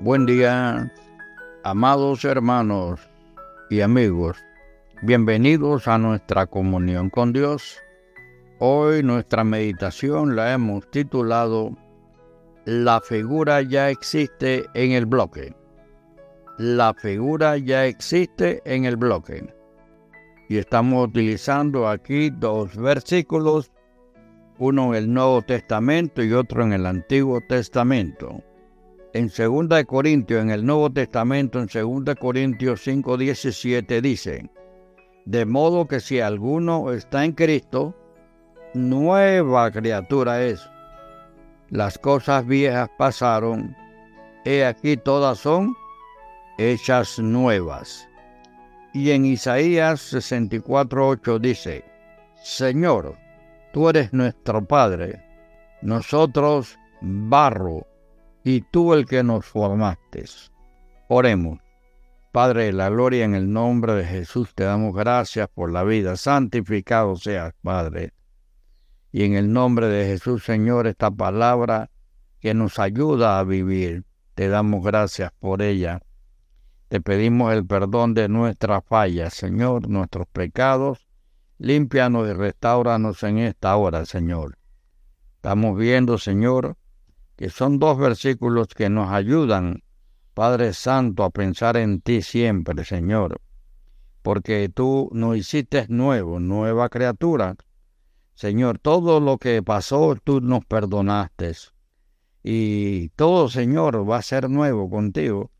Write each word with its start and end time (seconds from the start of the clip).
Buen 0.00 0.26
día, 0.26 0.92
amados 1.64 2.24
hermanos 2.24 3.00
y 3.68 3.80
amigos. 3.80 4.36
Bienvenidos 5.02 5.88
a 5.88 5.98
nuestra 5.98 6.46
comunión 6.46 7.10
con 7.10 7.32
Dios. 7.32 7.82
Hoy 8.60 9.02
nuestra 9.02 9.42
meditación 9.42 10.36
la 10.36 10.52
hemos 10.52 10.88
titulado 10.92 11.76
La 12.64 13.00
figura 13.00 13.60
ya 13.62 13.90
existe 13.90 14.66
en 14.74 14.92
el 14.92 15.04
bloque. 15.04 15.52
La 16.58 16.94
figura 16.94 17.58
ya 17.58 17.84
existe 17.84 18.62
en 18.64 18.84
el 18.84 18.96
bloque. 18.96 19.52
Y 20.48 20.58
estamos 20.58 21.08
utilizando 21.08 21.88
aquí 21.88 22.30
dos 22.30 22.76
versículos, 22.76 23.72
uno 24.58 24.94
en 24.94 25.02
el 25.02 25.12
Nuevo 25.12 25.42
Testamento 25.42 26.22
y 26.22 26.32
otro 26.34 26.62
en 26.62 26.72
el 26.72 26.86
Antiguo 26.86 27.40
Testamento 27.40 28.44
en 29.18 29.32
2 29.36 29.84
Corintios, 29.84 30.40
en 30.40 30.50
el 30.50 30.64
Nuevo 30.64 30.90
Testamento, 30.90 31.58
en 31.58 31.66
2 31.66 32.14
Corintios 32.14 32.86
5:17 32.86 34.00
dice, 34.00 34.48
de 35.24 35.44
modo 35.44 35.88
que 35.88 35.98
si 35.98 36.20
alguno 36.20 36.92
está 36.92 37.24
en 37.24 37.32
Cristo, 37.32 37.96
nueva 38.74 39.72
criatura 39.72 40.44
es. 40.44 40.60
Las 41.68 41.98
cosas 41.98 42.46
viejas 42.46 42.88
pasaron, 42.96 43.74
he 44.44 44.64
aquí 44.64 44.96
todas 44.96 45.38
son 45.38 45.74
hechas 46.56 47.18
nuevas. 47.18 48.08
Y 48.94 49.10
en 49.10 49.24
Isaías 49.24 50.12
64:8 50.12 51.40
dice, 51.40 51.84
Señor, 52.40 53.16
tú 53.72 53.88
eres 53.88 54.12
nuestro 54.12 54.64
Padre, 54.64 55.20
nosotros 55.82 56.78
barro 57.00 57.87
y 58.48 58.62
tú 58.62 58.94
el 58.94 59.04
que 59.04 59.22
nos 59.22 59.44
formaste. 59.44 60.24
Oremos. 61.08 61.58
Padre 62.32 62.64
de 62.64 62.72
la 62.72 62.88
gloria, 62.88 63.26
en 63.26 63.34
el 63.34 63.52
nombre 63.52 63.92
de 63.92 64.06
Jesús 64.06 64.54
te 64.54 64.64
damos 64.64 64.94
gracias 64.94 65.48
por 65.52 65.70
la 65.70 65.84
vida. 65.84 66.16
Santificado 66.16 67.14
seas, 67.16 67.52
Padre. 67.62 68.14
Y 69.12 69.24
en 69.24 69.34
el 69.34 69.52
nombre 69.52 69.88
de 69.88 70.06
Jesús, 70.06 70.44
Señor, 70.44 70.86
esta 70.86 71.10
palabra 71.10 71.90
que 72.40 72.54
nos 72.54 72.78
ayuda 72.78 73.38
a 73.38 73.44
vivir, 73.44 74.06
te 74.34 74.48
damos 74.48 74.82
gracias 74.82 75.30
por 75.38 75.60
ella. 75.60 76.00
Te 76.88 77.02
pedimos 77.02 77.52
el 77.52 77.66
perdón 77.66 78.14
de 78.14 78.30
nuestras 78.30 78.82
fallas, 78.82 79.34
Señor, 79.34 79.90
nuestros 79.90 80.26
pecados. 80.26 81.06
Límpianos 81.58 82.26
y 82.26 82.32
restauranos 82.32 83.22
en 83.24 83.40
esta 83.40 83.76
hora, 83.76 84.06
Señor. 84.06 84.56
Estamos 85.36 85.76
viendo, 85.76 86.16
Señor, 86.16 86.78
que 87.38 87.50
son 87.50 87.78
dos 87.78 87.96
versículos 87.96 88.66
que 88.66 88.90
nos 88.90 89.12
ayudan, 89.12 89.84
Padre 90.34 90.72
Santo, 90.72 91.22
a 91.22 91.30
pensar 91.30 91.76
en 91.76 92.00
ti 92.00 92.20
siempre, 92.20 92.84
Señor, 92.84 93.40
porque 94.22 94.68
tú 94.68 95.08
nos 95.12 95.36
hiciste 95.36 95.86
nuevo, 95.88 96.40
nueva 96.40 96.88
criatura. 96.88 97.54
Señor, 98.34 98.80
todo 98.80 99.20
lo 99.20 99.38
que 99.38 99.62
pasó 99.62 100.16
tú 100.16 100.40
nos 100.40 100.64
perdonaste. 100.64 101.52
Y 102.42 103.10
todo, 103.10 103.48
Señor, 103.48 104.08
va 104.08 104.16
a 104.16 104.22
ser 104.22 104.50
nuevo 104.50 104.90
contigo. 104.90 105.52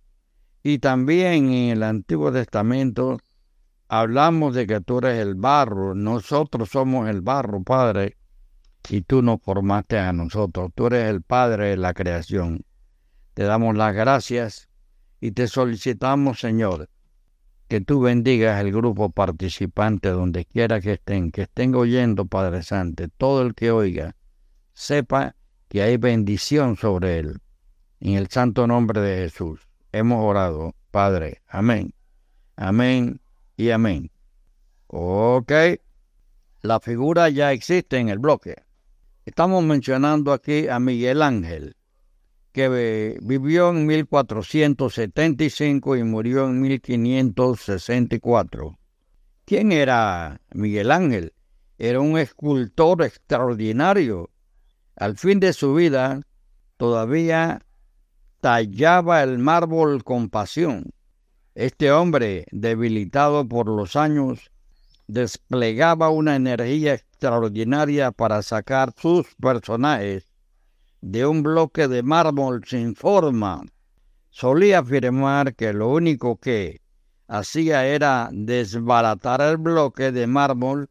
Y 0.64 0.80
también 0.80 1.52
en 1.52 1.70
el 1.70 1.84
Antiguo 1.84 2.32
Testamento 2.32 3.18
hablamos 3.86 4.52
de 4.52 4.66
que 4.66 4.80
tú 4.80 4.98
eres 4.98 5.20
el 5.20 5.36
barro, 5.36 5.94
nosotros 5.94 6.70
somos 6.70 7.08
el 7.08 7.20
barro, 7.20 7.62
Padre, 7.62 8.16
y 8.88 9.02
tú 9.02 9.22
nos 9.22 9.40
formaste 9.42 9.98
a 9.98 10.12
nosotros. 10.12 10.70
Tú 10.74 10.86
eres 10.86 11.10
el 11.10 11.22
Padre 11.22 11.70
de 11.70 11.76
la 11.76 11.94
creación. 11.94 12.64
Te 13.34 13.44
damos 13.44 13.76
las 13.76 13.94
gracias 13.94 14.68
y 15.20 15.32
te 15.32 15.46
solicitamos, 15.48 16.40
Señor, 16.40 16.88
que 17.68 17.80
tú 17.80 18.00
bendigas 18.00 18.60
el 18.60 18.72
grupo 18.72 19.10
participante 19.10 20.08
donde 20.08 20.44
quiera 20.44 20.80
que 20.80 20.94
estén, 20.94 21.30
que 21.30 21.42
estén 21.42 21.74
oyendo, 21.74 22.24
Padre 22.24 22.62
Santo. 22.62 23.04
Todo 23.16 23.42
el 23.42 23.54
que 23.54 23.70
oiga, 23.70 24.16
sepa 24.72 25.34
que 25.68 25.82
hay 25.82 25.96
bendición 25.96 26.76
sobre 26.76 27.18
él. 27.18 27.40
En 28.00 28.14
el 28.14 28.28
santo 28.28 28.66
nombre 28.66 29.00
de 29.00 29.18
Jesús 29.24 29.68
hemos 29.92 30.24
orado, 30.24 30.74
Padre. 30.90 31.42
Amén. 31.48 31.92
Amén 32.56 33.20
y 33.56 33.70
amén. 33.70 34.10
Ok. 34.86 35.52
La 36.62 36.80
figura 36.80 37.28
ya 37.28 37.52
existe 37.52 37.98
en 37.98 38.08
el 38.08 38.18
bloque. 38.18 38.67
Estamos 39.28 39.62
mencionando 39.62 40.32
aquí 40.32 40.66
a 40.68 40.80
Miguel 40.80 41.20
Ángel, 41.20 41.76
que 42.50 43.18
vivió 43.20 43.68
en 43.68 43.84
1475 43.84 45.98
y 45.98 46.02
murió 46.02 46.48
en 46.48 46.62
1564. 46.62 48.78
¿Quién 49.44 49.70
era 49.70 50.40
Miguel 50.54 50.90
Ángel? 50.90 51.34
Era 51.76 52.00
un 52.00 52.16
escultor 52.16 53.02
extraordinario. 53.02 54.30
Al 54.96 55.18
fin 55.18 55.40
de 55.40 55.52
su 55.52 55.74
vida, 55.74 56.22
todavía 56.78 57.60
tallaba 58.40 59.22
el 59.22 59.38
mármol 59.38 60.04
con 60.04 60.30
pasión. 60.30 60.94
Este 61.54 61.92
hombre, 61.92 62.46
debilitado 62.50 63.46
por 63.46 63.66
los 63.66 63.94
años, 63.94 64.50
desplegaba 65.08 66.10
una 66.10 66.36
energía 66.36 66.94
extraordinaria 66.94 68.12
para 68.12 68.42
sacar 68.42 68.92
sus 68.96 69.26
personajes 69.40 70.30
de 71.00 71.26
un 71.26 71.42
bloque 71.42 71.88
de 71.88 72.02
mármol 72.02 72.62
sin 72.66 72.94
forma. 72.94 73.62
Solía 74.30 74.80
afirmar 74.80 75.54
que 75.54 75.72
lo 75.72 75.88
único 75.88 76.36
que 76.36 76.82
hacía 77.26 77.86
era 77.86 78.28
desbaratar 78.32 79.40
el 79.40 79.56
bloque 79.56 80.12
de 80.12 80.26
mármol 80.26 80.90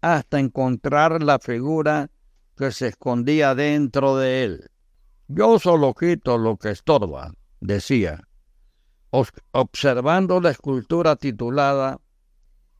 hasta 0.00 0.38
encontrar 0.38 1.22
la 1.22 1.38
figura 1.38 2.10
que 2.56 2.70
se 2.70 2.88
escondía 2.88 3.54
dentro 3.54 4.16
de 4.16 4.44
él. 4.44 4.70
Yo 5.26 5.58
solo 5.58 5.94
quito 5.94 6.38
lo 6.38 6.56
que 6.56 6.70
estorba, 6.70 7.32
decía, 7.60 8.22
observando 9.10 10.40
la 10.40 10.50
escultura 10.50 11.16
titulada 11.16 11.98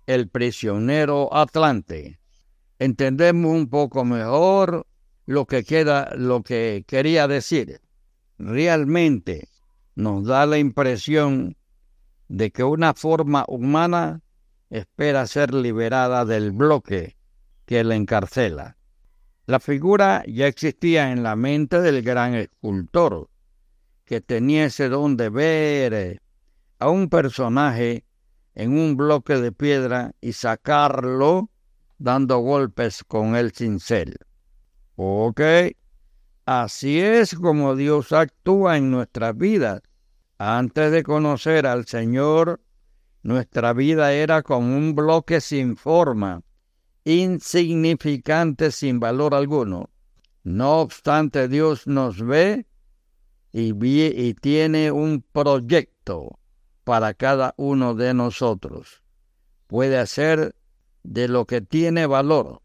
el 0.07 0.29
prisionero 0.29 1.33
Atlante. 1.35 2.19
Entendemos 2.79 3.53
un 3.53 3.69
poco 3.69 4.05
mejor 4.05 4.87
lo 5.27 5.47
que 5.47 5.65
queda, 5.65 6.13
lo 6.17 6.43
que 6.43 6.85
quería 6.87 7.29
decir. 7.29 7.81
Realmente 8.39 9.49
nos 9.95 10.25
da 10.25 10.47
la 10.47 10.59
impresión 10.59 11.57
de 12.29 12.51
que 12.51 12.65
una 12.65 12.95
forma 12.95 13.45
humana 13.47 14.23
espera 14.71 15.27
ser 15.27 15.53
liberada 15.53 16.25
del 16.25 16.51
bloque 16.51 17.17
que 17.67 17.85
la 17.85 17.95
encarcela. 17.95 18.77
La 19.47 19.61
figura 19.61 20.25
ya 20.27 20.47
existía 20.47 21.13
en 21.13 21.23
la 21.23 21.37
mente 21.37 21.81
del 21.81 22.03
gran 22.03 22.35
escultor, 22.35 23.29
que 24.05 24.21
tenía 24.21 24.67
ese 24.67 24.89
don 24.89 25.17
de 25.17 25.29
ver 25.29 26.23
a 26.79 26.89
un 26.89 27.09
personaje 27.09 28.05
en 28.55 28.79
un 28.79 28.97
bloque 28.97 29.37
de 29.37 29.53
piedra 29.53 30.15
y 30.21 30.33
sacarlo 30.33 31.51
dando 31.99 32.39
golpes 32.39 33.05
con 33.05 33.37
el 33.37 33.53
cincel. 33.53 34.17
Ok, 34.97 35.41
así 36.45 37.01
es 37.01 37.35
como 37.35 37.77
Dios 37.77 38.13
actúa 38.13 38.77
en 38.77 38.91
nuestras 38.91 39.37
vidas. 39.37 39.83
Antes 40.39 40.91
de 40.91 41.03
conocer 41.03 41.67
al 41.67 41.87
Señor, 41.87 42.61
nuestra 43.23 43.73
vida 43.73 44.13
era 44.13 44.43
como 44.43 44.77
un 44.77 44.95
bloque 44.95 45.41
sin 45.41 45.77
forma, 45.77 46.43
insignificante 47.05 48.73
sin 48.73 48.99
valor 48.99 49.35
alguno. 49.35 49.91
No 50.43 50.81
obstante, 50.81 51.47
Dios 51.47 51.87
nos 51.87 52.21
ve 52.21 52.67
y, 53.53 53.73
y 53.73 54.35
tiene 54.35 54.91
un 54.91 55.25
proyecto 55.33 56.41
para 56.85 57.15
cada 57.15 57.55
uno 57.57 57.95
de 57.95 58.15
nosotros. 58.15 59.03
Puede 59.67 59.99
hacer 59.99 60.55
de 61.03 61.29
lo 61.29 61.47
que 61.47 61.61
tiene 61.61 62.07
valor, 62.07 62.63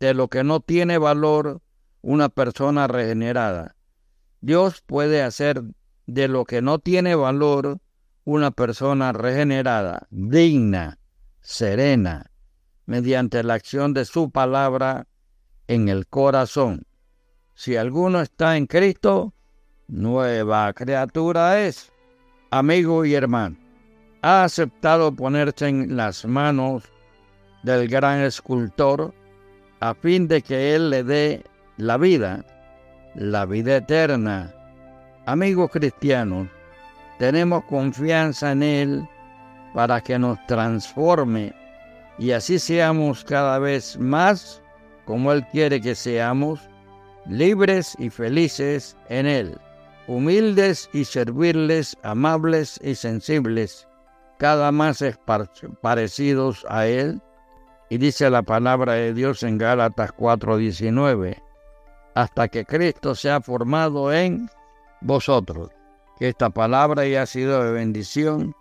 de 0.00 0.14
lo 0.14 0.28
que 0.28 0.44
no 0.44 0.60
tiene 0.60 0.98
valor, 0.98 1.60
una 2.02 2.28
persona 2.28 2.86
regenerada. 2.86 3.76
Dios 4.40 4.82
puede 4.86 5.22
hacer 5.22 5.62
de 6.06 6.28
lo 6.28 6.44
que 6.44 6.62
no 6.62 6.78
tiene 6.78 7.14
valor 7.14 7.80
una 8.24 8.50
persona 8.50 9.12
regenerada, 9.12 10.06
digna, 10.10 10.98
serena, 11.40 12.30
mediante 12.86 13.42
la 13.42 13.54
acción 13.54 13.94
de 13.94 14.04
su 14.04 14.30
palabra 14.30 15.06
en 15.66 15.88
el 15.88 16.06
corazón. 16.06 16.86
Si 17.54 17.76
alguno 17.76 18.20
está 18.20 18.56
en 18.56 18.66
Cristo, 18.66 19.34
nueva 19.88 20.72
criatura 20.74 21.60
es 21.60 21.90
amigo 22.50 23.04
y 23.04 23.14
hermano, 23.14 23.56
ha 24.22 24.44
aceptado 24.44 25.12
ponerse 25.12 25.68
en 25.68 25.96
las 25.96 26.24
manos 26.24 26.84
del 27.62 27.88
gran 27.88 28.20
escultor 28.20 29.12
a 29.80 29.94
fin 29.94 30.28
de 30.28 30.42
que 30.42 30.74
Él 30.74 30.90
le 30.90 31.04
dé 31.04 31.44
la 31.76 31.96
vida, 31.96 32.44
la 33.14 33.46
vida 33.46 33.76
eterna, 33.76 34.54
Amigos 35.28 35.70
cristianos, 35.70 36.48
tenemos 37.18 37.62
confianza 37.64 38.52
en 38.52 38.62
Él 38.62 39.08
para 39.74 40.00
que 40.00 40.18
nos 40.18 40.38
transforme 40.46 41.52
y 42.18 42.30
así 42.30 42.58
seamos 42.58 43.24
cada 43.24 43.58
vez 43.58 43.98
más 43.98 44.62
como 45.04 45.30
Él 45.30 45.44
quiere 45.52 45.82
que 45.82 45.94
seamos, 45.94 46.60
libres 47.26 47.94
y 47.98 48.08
felices 48.08 48.96
en 49.10 49.26
Él, 49.26 49.58
humildes 50.08 50.88
y 50.92 51.04
servirles, 51.04 51.96
amables 52.02 52.80
y 52.82 52.94
sensibles, 52.96 53.86
cada 54.38 54.72
más 54.72 55.04
parecidos 55.80 56.66
a 56.68 56.86
Él. 56.86 57.22
Y 57.90 57.98
dice 57.98 58.28
la 58.28 58.42
palabra 58.42 58.94
de 58.94 59.14
Dios 59.14 59.42
en 59.42 59.58
Gálatas 59.58 60.12
4:19, 60.12 61.40
hasta 62.14 62.48
que 62.48 62.64
Cristo 62.64 63.14
sea 63.14 63.40
formado 63.40 64.12
en 64.12 64.50
vosotros. 65.00 65.70
Que 66.18 66.30
esta 66.30 66.50
palabra 66.50 67.02
haya 67.02 67.24
sido 67.26 67.62
de 67.62 67.70
bendición 67.70 68.54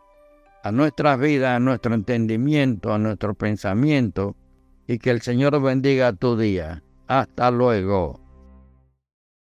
a 0.64 0.72
nuestras 0.72 1.20
vidas, 1.20 1.56
a 1.56 1.60
nuestro 1.60 1.96
entendimiento, 1.96 2.94
a 2.94 3.00
nuestro 3.00 3.34
pensamiento, 3.34 4.36
y 4.86 5.00
que 5.00 5.10
el 5.10 5.22
Señor 5.22 5.60
bendiga 5.62 6.14
tu 6.14 6.38
día. 6.38 6.84
Hasta 7.08 7.52
luego. 7.52 8.27